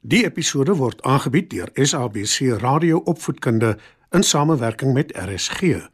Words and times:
Die 0.00 0.24
episode 0.24 0.76
word 0.78 1.00
aangebied 1.02 1.48
deur 1.50 1.70
SABC 1.74 2.60
Radio 2.62 3.00
Opvoedkunde 3.10 3.78
in 4.14 4.22
samewerking 4.22 4.92
met 4.94 5.10
RSG. 5.16 5.88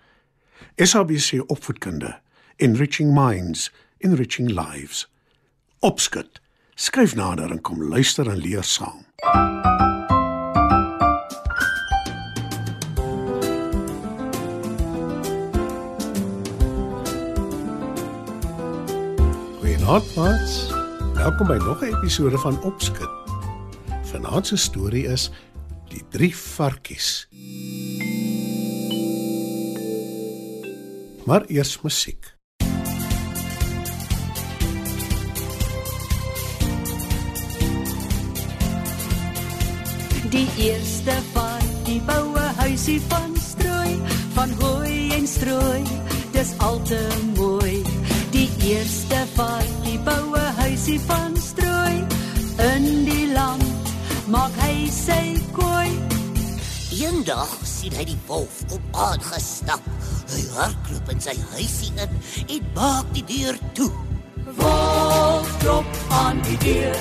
SABC 0.77 1.41
Opvoedkunde, 1.47 2.21
Enriching 2.57 3.15
Minds, 3.15 3.73
Enriching 3.99 4.51
Lives. 4.51 5.09
Opskud. 5.79 6.41
Skryf 6.75 7.15
nader 7.15 7.51
en 7.51 7.61
kom 7.61 7.83
luister 7.83 8.29
en 8.29 8.37
leer 8.37 8.63
saam. 8.65 9.07
Goeienaand, 19.59 20.15
maats. 20.15 20.69
Welkom 21.15 21.47
by 21.47 21.57
nog 21.57 21.81
'n 21.81 21.95
episode 21.97 22.39
van 22.39 22.63
Opskud. 22.63 23.24
Vanaand 24.35 24.51
se 24.51 24.57
storie 24.57 25.07
is 25.07 25.31
Die 25.89 26.03
drie 26.11 26.37
varkies. 26.37 27.29
Maar 31.25 31.45
eers 31.47 31.77
musiek. 31.83 32.35
Die 40.31 40.49
eerste 40.59 41.15
varkie 41.33 42.01
bou 42.03 42.35
'n 42.35 42.55
huisie 42.59 43.01
van 43.09 43.37
strooi, 43.39 44.01
van 44.35 44.51
hooi 44.51 45.13
en 45.15 45.27
strooi. 45.27 45.83
Dis 46.33 46.59
al 46.59 46.83
te 46.83 47.07
mooi. 47.37 47.83
Die 48.31 48.51
eerste 48.67 49.27
varkie 49.35 49.99
bou 49.99 50.35
'n 50.35 50.55
huisie 50.59 51.01
van 51.01 51.37
strooi 51.37 52.03
in 52.75 53.05
die 53.05 53.33
land. 53.33 53.64
Maak 54.35 54.57
hy 54.65 54.89
sy 54.91 55.37
kooi. 55.55 55.93
Eendag 56.91 57.53
sien 57.63 57.95
hy 57.95 58.03
die 58.09 58.17
wolf 58.27 58.65
kom 58.67 58.83
aangestap. 58.99 59.85
Hy 60.33 60.41
hardloop 60.57 61.13
in 61.15 61.23
sy 61.23 61.35
huisie 61.53 61.93
in 61.95 62.17
en 62.57 62.67
maak 62.75 63.13
die 63.15 63.23
deur 63.29 63.61
toe. 63.79 63.87
Wolf 64.59 65.53
klop 65.63 66.01
aan 66.19 66.43
die 66.49 66.59
deur. 66.65 66.99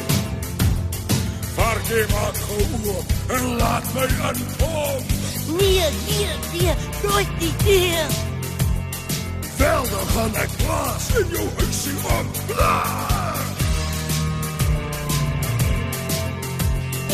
Varkie 1.55 2.05
maak 2.13 2.37
oop 2.59 3.17
en 3.39 3.49
laat 3.57 3.89
my 3.97 4.05
inkom. 4.29 5.11
Nee, 5.57 5.89
nee, 6.05 6.37
nee, 6.53 6.77
nooit 7.01 7.35
die 7.41 7.53
deur. 7.65 8.15
Wel 9.57 9.91
dan 9.95 10.07
gaan 10.13 10.41
ek 10.45 10.57
plaas 10.61 11.11
in 11.17 11.37
jou 11.39 11.49
huisie 11.57 11.99
om. 12.19 12.33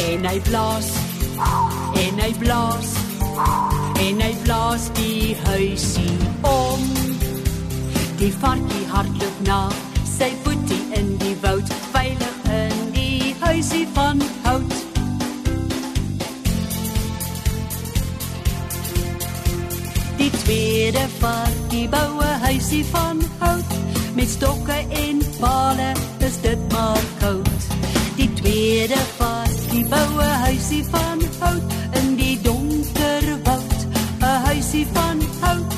En 0.08 0.26
hy 0.26 0.40
blaas. 0.50 0.88
En 1.94 2.20
hy 2.24 2.32
blaas. 2.40 2.94
En 4.00 4.22
hy 4.24 4.34
blaas 4.44 4.90
die 5.00 5.36
huisie 5.44 6.18
om. 6.42 6.84
Die 8.20 8.34
varkie 8.42 8.86
hardloop 8.92 9.46
na 9.48 9.62
sy 10.20 10.34
boetie 10.44 10.82
in 11.00 11.14
die 11.22 11.36
woud, 11.44 11.70
veilig 11.94 12.40
in 12.52 12.80
die 12.96 13.36
huisie 13.40 13.86
van 13.96 14.20
hout. 14.44 14.76
Die 20.20 20.32
tweede 20.44 21.06
varkie 21.20 21.88
bou 21.88 22.20
'n 22.20 22.40
huisie 22.48 22.86
van 22.92 23.24
hout 23.40 23.72
met 24.16 24.30
stokke 24.30 24.80
en 24.90 25.24
pale, 25.40 25.92
is 26.20 26.42
dit 26.42 26.60
maar 26.72 27.04
koud. 27.20 27.64
Die 28.16 28.34
tweede 28.34 29.00
varkie 29.80 29.88
bou 29.88 30.22
'n 30.22 30.40
huisie 30.44 30.84
van 30.92 31.22
hout 31.40 31.64
in 31.94 32.16
die 32.16 32.42
donker 32.42 33.44
woud, 33.44 33.88
'n 34.20 34.44
huisie 34.46 34.88
van 34.94 35.22
hout. 35.42 35.74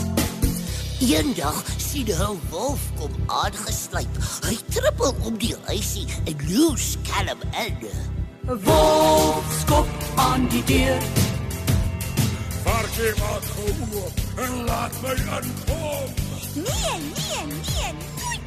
Eendag 1.00 1.64
sien 1.78 2.08
hy 2.08 2.34
'n 2.34 2.40
wolf 2.50 2.82
kom 2.98 3.12
aangesluip. 3.28 4.18
Hy 4.48 4.58
trippel 4.70 5.16
om 5.24 5.38
die 5.38 5.56
huisie 5.66 6.08
en 6.26 6.36
loos 6.50 6.98
kalm 7.04 7.42
in. 7.66 7.78
'n 8.48 8.64
Wolf 8.64 9.46
skop 9.62 9.88
aan 10.16 10.48
die 10.50 10.64
deur. 10.64 11.02
Varkie 12.64 13.14
maak 13.20 13.46
oop 13.66 14.16
en 14.38 14.64
laat 14.66 14.94
my 15.02 15.14
inkom. 15.38 16.10
Nee, 16.54 16.98
nee, 17.18 17.44
nee, 17.46 17.94
nooit 18.22 18.44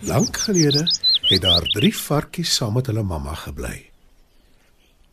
nie. 0.00 0.08
Lank 0.08 0.36
gelede 0.36 0.88
het 1.20 1.42
daar 1.42 1.62
drie 1.62 1.96
varkies 1.96 2.54
saam 2.54 2.72
met 2.72 2.86
hulle 2.86 3.02
mamma 3.02 3.34
gebly. 3.34 3.95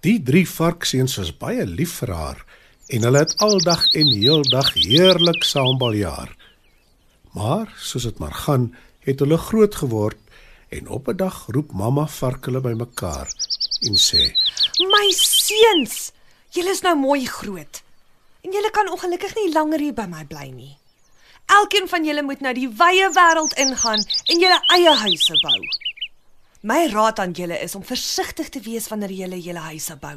Die 0.04 0.18
drie 0.20 0.44
varkseuns 0.44 1.14
was 1.16 1.30
baie 1.40 1.64
lief 1.64 1.94
vir 2.02 2.12
haar 2.12 2.40
en 2.92 3.06
hulle 3.08 3.22
het 3.22 3.38
aldag 3.46 3.86
en 3.96 4.10
heeldag 4.12 4.74
heerlik 4.76 5.46
saam 5.48 5.78
baljaar. 5.80 6.34
Maar 7.32 7.72
soos 7.80 8.04
dit 8.10 8.20
maar 8.20 8.36
gaan, 8.36 8.66
het 9.08 9.24
hulle 9.24 9.38
groot 9.40 9.78
geword 9.80 10.20
en 10.76 10.90
op 10.98 11.08
'n 11.08 11.16
dag 11.16 11.38
roep 11.56 11.72
mamma 11.72 12.06
vark 12.08 12.46
hulle 12.46 12.60
bymekaar 12.60 13.32
en 13.88 13.96
sê: 13.96 14.24
My 14.92 15.08
seuns, 15.16 16.12
julle 16.50 16.72
is 16.76 16.82
nou 16.82 16.96
mooi 16.96 17.26
groot. 17.26 17.84
En 18.42 18.52
julle 18.52 18.72
kan 18.72 18.92
ongelukkig 18.92 19.36
nie 19.36 19.54
langer 19.54 19.80
hier 19.80 19.94
by 19.94 20.08
my 20.08 20.26
bly 20.26 20.50
nie. 20.52 20.78
Elkeen 21.46 21.88
van 21.88 22.06
julle 22.06 22.22
moet 22.24 22.40
nou 22.42 22.54
die 22.54 22.70
wye 22.70 23.08
wêreld 23.16 23.54
ingaan 23.56 24.04
en 24.26 24.40
julle 24.40 24.60
eie 24.76 24.96
huise 24.96 25.40
bou. 25.42 25.83
My 26.64 26.86
raad 26.88 27.20
aan 27.20 27.34
julle 27.36 27.58
is 27.60 27.74
om 27.76 27.84
versigtig 27.84 28.48
te 28.50 28.62
wees 28.64 28.86
wanneer 28.88 29.12
julle 29.12 29.36
julle 29.44 29.60
huise 29.60 29.98
bou. 30.00 30.16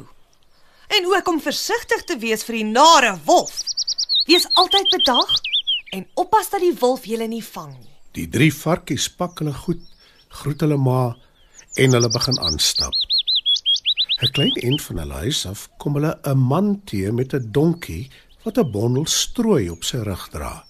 En 0.95 1.07
ook 1.09 1.27
om 1.27 1.41
versigtig 1.43 2.05
te 2.07 2.15
wees 2.21 2.45
vir 2.47 2.55
die 2.61 2.69
nare 2.69 3.17
wolf. 3.25 3.57
Wees 4.29 4.45
altyd 4.55 4.87
bedag 4.93 5.33
en 5.91 6.05
oppas 6.15 6.47
dat 6.53 6.63
die 6.63 6.71
wolf 6.79 7.03
julle 7.11 7.27
nie 7.27 7.43
vang 7.43 7.73
nie. 7.73 7.91
Die 8.15 8.29
drie 8.31 8.53
varkies 8.55 9.09
pak 9.11 9.43
hulle 9.43 9.51
goed, 9.65 9.83
groet 10.39 10.63
hulle 10.63 10.77
ma 10.79 11.01
en 11.83 11.97
hulle 11.97 12.11
begin 12.15 12.39
aanstap. 12.39 12.95
'n 14.23 14.31
Klein 14.31 14.55
end 14.63 14.81
van 14.87 15.03
hulle 15.03 15.19
huis 15.27 15.45
af 15.51 15.67
kom 15.83 15.99
hulle 15.99 16.13
'n 16.23 16.47
man 16.53 16.77
teë 16.87 17.11
met 17.11 17.35
'n 17.35 17.51
donkie 17.51 18.07
wat 18.45 18.57
'n 18.57 18.71
bondel 18.71 19.05
strooi 19.05 19.67
op 19.69 19.83
sy 19.83 19.97
rug 19.97 20.29
dra. 20.31 20.63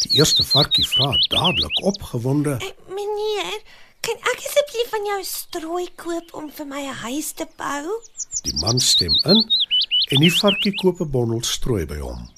Die 0.00 0.14
eerste 0.22 0.44
varkie 0.46 0.86
vra 0.86 1.10
dadelik 1.28 1.82
opgewonde: 1.82 2.54
kan 4.04 4.16
ek 4.32 4.44
asseblief 4.48 4.90
van 4.94 5.06
jou 5.08 5.20
strooi 5.28 5.86
koop 6.00 6.32
om 6.38 6.48
vir 6.56 6.66
my 6.66 6.82
'n 6.88 7.00
huis 7.04 7.32
te 7.32 7.46
bou? 7.56 8.00
Die 8.44 8.56
man 8.62 8.80
stem 8.80 9.14
in 9.24 9.40
en 10.10 10.20
die 10.20 10.32
varkie 10.40 10.74
koop 10.82 11.00
'n 11.00 11.10
bondel 11.10 11.42
strooi 11.42 11.86
by 11.86 11.98
hom. 11.98 12.28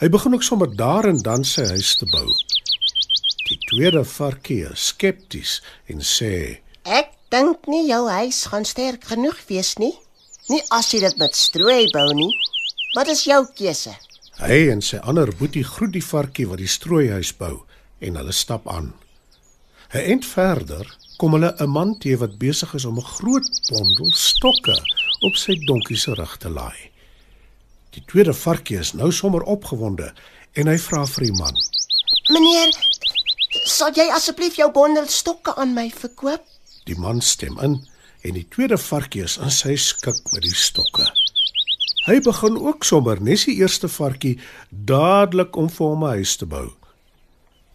Hy 0.00 0.08
begin 0.08 0.34
ook 0.34 0.42
sommer 0.42 0.76
daar 0.76 1.04
en 1.04 1.18
dan 1.18 1.44
sy 1.44 1.66
huis 1.66 1.96
te 1.96 2.06
bou. 2.06 2.28
Die 3.48 3.58
tweede 3.70 4.04
varkie 4.04 4.64
is 4.70 4.86
skepties 4.86 5.62
en 5.86 6.00
sê: 6.00 6.60
Ek 6.82 7.10
dink 7.30 7.66
nie 7.66 7.86
jou 7.86 8.08
huis 8.08 8.44
gaan 8.44 8.64
sterk 8.64 9.04
genoeg 9.04 9.38
wees 9.46 9.76
nie. 9.78 9.94
Nie 10.48 10.62
as 10.70 10.90
jy 10.92 11.00
dit 11.00 11.16
met 11.16 11.36
strooi 11.36 11.90
bou 11.92 12.14
nie. 12.14 12.34
Wat 12.94 13.08
is 13.08 13.24
jou 13.24 13.46
keuse? 13.54 13.94
Hy 14.38 14.70
en 14.70 14.82
sy 14.82 14.96
ander 14.96 15.30
boetie 15.38 15.64
groet 15.64 15.92
die 15.92 16.04
varkie 16.04 16.48
wat 16.48 16.58
die 16.58 16.66
strooihuis 16.66 17.32
bou 17.36 17.62
en 18.00 18.16
hulle 18.16 18.32
stap 18.32 18.68
aan. 18.68 18.92
'n 19.92 20.00
Eind 20.08 20.24
verder 20.24 20.86
kom 21.20 21.34
hulle 21.36 21.50
'n 21.60 21.68
man 21.68 21.90
teë 22.00 22.16
wat 22.22 22.38
besig 22.40 22.70
is 22.78 22.84
om 22.88 22.98
'n 22.98 23.10
groot 23.16 23.48
bondel 23.68 24.12
stokke 24.12 24.76
op 25.28 25.34
sy 25.36 25.54
donkie 25.68 25.96
se 25.96 26.14
rug 26.14 26.36
te 26.36 26.48
laai. 26.48 26.90
Die 27.90 28.04
tweede 28.06 28.32
varkie 28.32 28.78
is 28.78 28.92
nou 28.92 29.12
sommer 29.12 29.42
opgewonde 29.42 30.12
en 30.52 30.66
hy 30.66 30.78
vra 30.78 31.04
vir 31.06 31.24
die 31.24 31.36
man: 31.36 31.54
Meneer, 32.32 32.72
sal 33.64 33.92
jy 33.92 34.08
asseblief 34.08 34.56
jou 34.56 34.70
bondel 34.72 35.08
stokke 35.08 35.54
aan 35.54 35.74
my 35.74 35.90
verkoop? 35.90 36.42
Die 36.84 36.98
man 36.98 37.20
stem 37.20 37.58
in 37.60 37.86
en 38.22 38.34
die 38.34 38.48
tweede 38.48 38.78
varkie 38.78 39.22
is 39.22 39.36
in 39.36 39.50
sy 39.50 39.76
skik 39.76 40.32
met 40.32 40.42
die 40.42 40.54
stokke. 40.54 41.04
Hy 42.06 42.20
begin 42.20 42.56
ook 42.56 42.84
sommer 42.84 43.20
nes 43.20 43.44
die 43.44 43.60
eerste 43.60 43.88
varkie 43.88 44.38
dadelik 44.70 45.56
om 45.56 45.68
vir 45.68 45.86
hom 45.86 46.04
'n 46.04 46.16
huis 46.16 46.36
te 46.36 46.46
bou. 46.46 46.72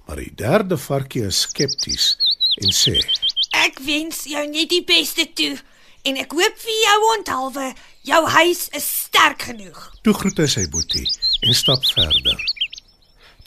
Maar 0.08 0.22
die 0.24 0.34
derde 0.36 0.78
varkie 0.80 1.26
is 1.28 1.42
skepties 1.44 2.16
en 2.64 2.72
sê: 2.72 2.96
Ek 3.52 3.80
wens 3.84 4.24
jou 4.32 4.44
net 4.48 4.72
die 4.72 4.84
beste 4.88 5.28
toe 5.36 5.58
en 6.08 6.20
ek 6.22 6.32
hoop 6.32 6.62
vir 6.64 6.78
jou 6.84 7.00
onthaalwe 7.18 7.66
jou 8.08 8.22
huis 8.38 8.68
is 8.78 8.88
sterk 9.08 9.50
genoeg. 9.50 9.82
Toe 10.08 10.14
groet 10.16 10.40
hy 10.40 10.48
sy 10.48 10.64
boetie 10.72 11.04
en 11.44 11.58
stap 11.58 11.84
verder. 11.92 12.40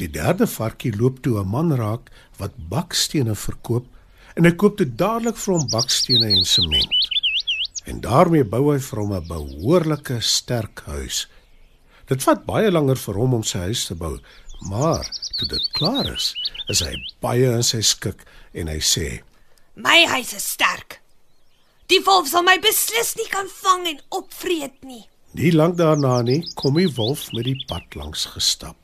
Die 0.00 0.10
derde 0.12 0.46
varkie 0.48 0.92
loop 0.96 1.22
toe 1.24 1.40
'n 1.40 1.48
man 1.48 1.72
raak 1.76 2.12
wat 2.36 2.52
bakstene 2.68 3.34
verkoop 3.34 3.86
en 4.36 4.44
hy 4.44 4.52
koop 4.52 4.76
toe 4.76 4.86
dadelik 4.86 5.36
vir 5.36 5.54
hom 5.54 5.66
bakstene 5.72 6.28
en 6.36 6.44
sement. 6.44 7.08
En 7.88 8.00
daarmee 8.00 8.44
bou 8.44 8.72
hy 8.72 8.78
vir 8.78 9.00
hom 9.00 9.12
'n 9.16 9.28
behoorlike 9.28 10.20
sterk 10.20 10.82
huis. 10.86 11.26
Dit 12.06 12.22
vat 12.22 12.46
baie 12.46 12.70
langer 12.70 12.96
vir 12.96 13.14
hom 13.14 13.34
om 13.34 13.44
sy 13.44 13.58
huis 13.58 13.86
te 13.86 13.94
bou, 13.94 14.18
maar 14.60 15.06
toe 15.40 15.48
dit 15.48 15.68
klaar 15.76 16.08
is, 16.12 16.32
is 16.68 16.82
hy 16.84 16.92
baie 17.24 17.48
in 17.48 17.64
sy 17.64 17.80
skik 17.84 18.26
en 18.52 18.68
hy 18.68 18.78
sê: 18.84 19.20
My 19.80 20.04
huis 20.12 20.34
is 20.36 20.46
sterk. 20.56 20.98
Die 21.90 22.02
wolf 22.06 22.28
sal 22.30 22.44
my 22.46 22.58
beslis 22.62 23.16
nie 23.18 23.28
kan 23.32 23.48
vang 23.62 23.88
en 23.90 24.02
opvreet 24.20 24.76
nie. 24.86 25.06
Nie 25.34 25.52
lank 25.54 25.78
daarna 25.78 26.20
nie 26.26 26.42
kom 26.58 26.76
die 26.78 26.90
wolf 26.96 27.30
met 27.34 27.46
die 27.48 27.58
pad 27.70 27.96
langs 27.98 28.26
gestap. 28.34 28.76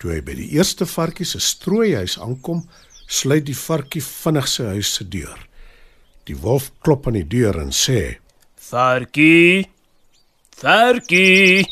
Toe 0.00 0.14
hy 0.14 0.20
by 0.24 0.36
die 0.38 0.50
eerste 0.56 0.86
varkie 0.88 1.26
se 1.28 1.40
strooihuis 1.44 2.16
aankom, 2.20 2.62
sluit 3.10 3.44
die 3.48 3.56
varkie 3.56 4.04
vinnig 4.04 4.48
sy 4.48 4.70
huis 4.76 4.94
se 4.96 5.04
deur. 5.12 5.36
Die 6.28 6.36
wolf 6.40 6.70
klop 6.84 7.08
aan 7.08 7.18
die 7.18 7.26
deur 7.28 7.58
en 7.60 7.74
sê: 7.74 8.20
Varkie. 8.70 9.66
Varkie. 10.60 11.64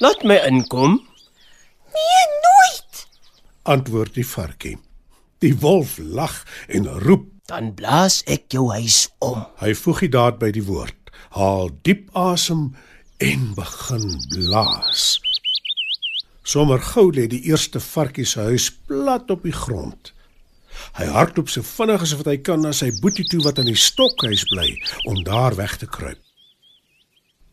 Laat 0.00 0.22
my 0.22 0.38
inkom. 0.46 1.00
Nee, 1.94 2.24
nooit. 2.42 2.57
Antwoord 3.68 4.14
die 4.16 4.26
varkie. 4.26 4.78
Die 5.44 5.52
wolf 5.60 5.98
lag 6.00 6.40
en 6.72 6.88
roep. 7.04 7.26
Dan 7.48 7.74
blaas 7.76 8.22
ek 8.24 8.52
jou 8.52 8.70
huis 8.72 9.06
om. 9.24 9.42
Hy 9.60 9.74
voeg 9.76 10.04
die 10.06 10.12
daad 10.14 10.38
by 10.40 10.48
die 10.56 10.64
woord, 10.64 11.12
haal 11.36 11.68
diep 11.84 12.08
asem 12.16 12.70
en 13.24 13.50
begin 13.56 14.06
blaas. 14.32 15.18
Sommer 16.48 16.80
gou 16.80 17.10
lê 17.12 17.26
die 17.28 17.42
eerste 17.50 17.80
varkie 17.80 18.24
se 18.24 18.46
huis 18.48 18.70
plat 18.88 19.28
op 19.32 19.44
die 19.44 19.52
grond. 19.52 20.14
Hy 20.96 21.08
hardloop 21.12 21.50
so 21.52 21.64
vinnig 21.64 22.04
as 22.06 22.14
wat 22.16 22.30
hy 22.30 22.38
kan 22.40 22.64
na 22.64 22.72
sy 22.72 22.88
boetie 23.02 23.26
toe 23.28 23.42
wat 23.44 23.60
in 23.60 23.68
die 23.68 23.76
stokhuis 23.76 24.46
bly 24.48 24.70
om 25.10 25.20
daar 25.28 25.58
weg 25.60 25.76
te 25.76 25.88
kruip. 25.90 26.20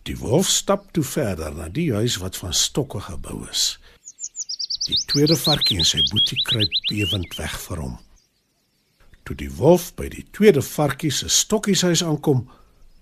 Die 0.07 0.15
wolf 0.21 0.47
stap 0.53 0.91
toe 0.93 1.03
verder 1.03 1.51
na 1.55 1.67
die 1.67 1.89
huis 1.91 2.19
wat 2.21 2.37
van 2.39 2.53
stokke 2.53 3.01
gebou 3.09 3.41
is. 3.49 3.75
Die 4.85 4.97
tweede 5.09 5.33
varkie 5.37 5.79
en 5.81 5.87
sy 5.87 6.03
boetie 6.11 6.37
kruip 6.45 6.75
bewend 6.89 7.33
weg 7.39 7.55
vir 7.63 7.81
hom. 7.81 7.95
Toe 9.25 9.35
die 9.39 9.49
wolf 9.57 9.89
by 9.97 10.11
die 10.13 10.25
tweede 10.35 10.61
varkie 10.61 11.09
se 11.09 11.29
stokkieshuis 11.31 12.03
aankom, 12.05 12.43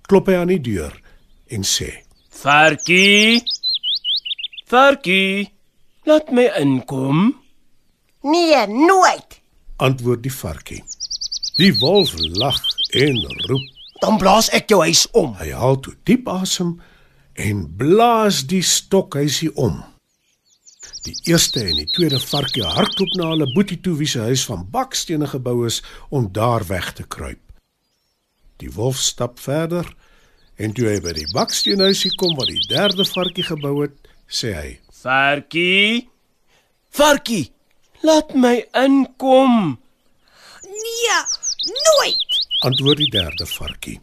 klop 0.07 0.31
hy 0.31 0.37
aan 0.39 0.53
die 0.53 0.61
deur 0.63 0.95
en 1.51 1.67
sê: 1.67 1.89
Varkie. 2.39 3.43
Varkie. 4.71 5.51
Laat 6.07 6.31
my 6.31 6.49
inkom. 6.59 7.33
Nee, 8.23 8.67
nooit. 8.67 9.39
antwoord 9.83 10.23
die 10.23 10.31
varkie. 10.31 10.81
Die 11.57 11.73
wolf 11.79 12.13
lag 12.39 12.59
en 12.95 13.19
roep. 13.49 13.69
Dan 13.99 14.17
blaas 14.19 14.49
ek 14.55 14.71
jou 14.71 14.81
huis 14.83 15.05
om. 15.11 15.33
Hy 15.39 15.51
haal 15.55 15.79
toe 15.83 15.93
diep 16.07 16.27
asem 16.31 16.77
en 17.39 17.65
blaas 17.79 18.43
die 18.47 18.63
stokhuisie 18.63 19.51
om. 19.59 19.81
Die 21.03 21.15
eerste 21.27 21.59
en 21.59 21.75
die 21.81 21.89
tweede 21.91 22.19
varkie 22.19 22.63
hardloop 22.63 23.15
na 23.19 23.31
hulle 23.33 23.49
boetie 23.51 23.79
toe 23.83 23.97
wie 23.99 24.07
se 24.07 24.21
huis 24.23 24.45
van 24.47 24.63
bakstene 24.71 25.27
gebou 25.27 25.65
is 25.67 25.81
om 26.09 26.29
daar 26.31 26.63
weg 26.69 26.93
te 26.95 27.03
kruip. 27.03 27.41
Die 28.63 28.71
wolf 28.71 29.01
stap 29.03 29.39
verder 29.43 29.89
en 30.55 30.71
toe 30.77 30.87
hy 30.87 30.99
by 31.03 31.15
die 31.17 31.27
baksteenhuisie 31.33 32.13
kom 32.21 32.37
wat 32.39 32.47
die 32.47 32.63
derde 32.69 33.03
varkie 33.09 33.43
gebou 33.43 33.75
het, 33.81 33.95
sê 34.29 34.53
hy: 34.55 34.69
Varkie. 35.03 36.07
Varkie. 36.93 37.51
Laat 38.03 38.31
my 38.35 38.55
inkom. 38.79 39.77
Nee, 40.63 41.21
nooit. 41.67 42.41
Antwoord 42.63 43.03
die 43.03 43.11
derde 43.11 43.47
varkie. 43.47 43.99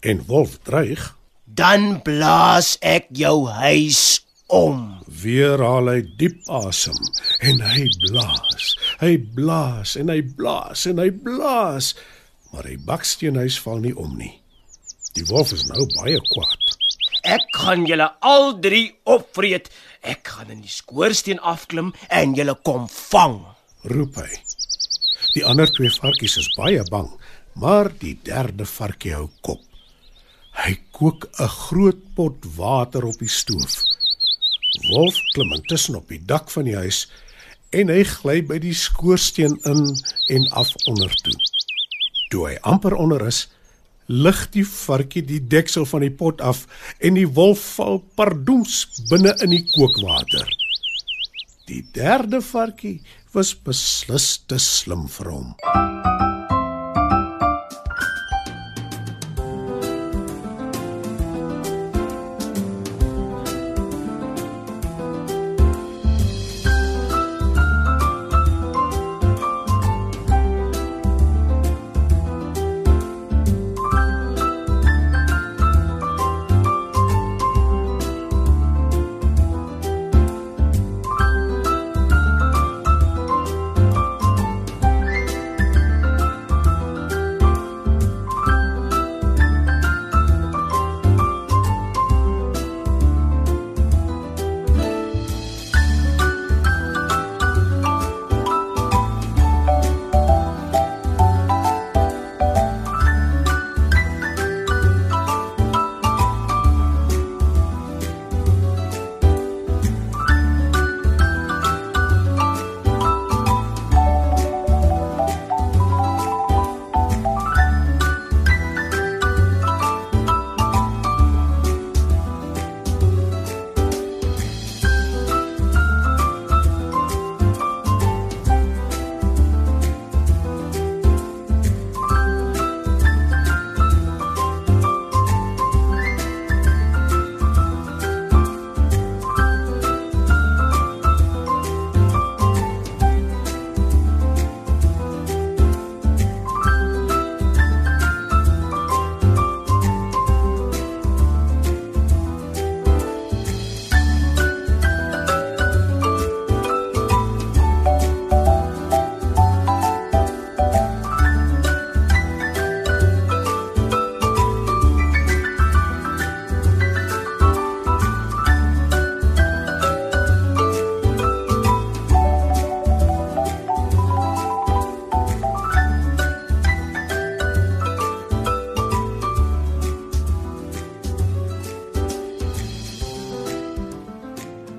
En 0.00 0.20
wolf 0.28 0.58
dreig 0.68 1.16
Dan 1.46 2.02
blaas 2.02 2.74
ek 2.82 3.06
jou 3.14 3.46
huis 3.46 4.26
om. 4.50 4.98
Weer 5.22 5.62
haal 5.62 5.88
hy 5.90 6.00
diep 6.20 6.42
asem 6.50 6.96
en 7.40 7.62
hy 7.64 7.86
blaas. 8.02 8.72
Hy 9.00 9.16
blaas 9.36 9.96
en 10.00 10.10
hy 10.12 10.20
blaas 10.36 10.86
en 10.90 11.00
hy 11.02 11.10
blaas, 11.10 11.94
maar 12.52 12.68
die 12.68 12.78
baksteenhuis 12.88 13.58
val 13.64 13.80
nie 13.84 13.94
om 13.96 14.16
nie. 14.18 14.34
Die 15.16 15.24
wolf 15.30 15.54
is 15.56 15.64
nou 15.70 15.86
baie 15.96 16.20
kwaad. 16.32 16.76
Ek 17.26 17.46
gaan 17.56 17.86
julle 17.88 18.08
al 18.20 18.52
drie 18.62 18.90
opvreet. 19.08 19.70
Ek 20.06 20.28
gaan 20.34 20.52
in 20.54 20.62
die 20.62 20.70
skoorsteen 20.70 21.40
afklim 21.42 21.92
en 22.08 22.36
julle 22.38 22.54
kom 22.66 22.86
vang. 22.92 23.40
roep 23.86 24.16
hy. 24.18 24.30
Die 25.34 25.44
ander 25.46 25.70
twee 25.70 25.90
varkies 25.92 26.36
is 26.40 26.48
baie 26.56 26.82
bang, 26.90 27.08
maar 27.54 27.90
die 28.00 28.16
derde 28.26 28.66
varkie 28.66 29.14
hou 29.14 29.28
kop. 29.46 29.62
Hy 30.64 30.74
kook 30.90 31.28
'n 31.38 31.48
groot 31.48 32.00
pot 32.14 32.46
water 32.56 33.04
op 33.04 33.18
die 33.18 33.28
stoof. 33.28 33.95
Wolf 34.90 35.18
klim 35.34 35.52
intussen 35.56 35.96
op 35.98 36.08
die 36.08 36.22
dak 36.24 36.50
van 36.52 36.68
die 36.68 36.76
huis 36.76 37.06
en 37.74 37.90
hy 37.92 38.02
gly 38.06 38.40
by 38.46 38.58
die 38.62 38.74
skoorsteen 38.76 39.56
in 39.68 39.82
en 40.32 40.48
af 40.56 40.72
onder 40.86 41.12
toe. 41.24 41.36
Toe 42.30 42.48
hy 42.48 42.56
amper 42.66 42.94
onder 42.94 43.26
is, 43.26 43.46
lig 44.06 44.44
die 44.54 44.64
varkie 44.66 45.24
die 45.26 45.40
deksel 45.42 45.86
van 45.90 46.06
die 46.06 46.12
pot 46.14 46.40
af 46.40 46.64
en 47.02 47.18
die 47.18 47.26
wolf 47.38 47.64
val 47.76 48.00
pardoens 48.18 48.84
binne 49.10 49.34
in 49.42 49.54
die 49.56 49.64
kookwater. 49.72 50.46
Die 51.66 51.82
derde 51.94 52.40
varkie 52.46 53.00
was 53.34 53.54
beslis 53.58 54.36
te 54.46 54.60
slim 54.62 55.08
vir 55.10 55.32
hom. 55.34 55.50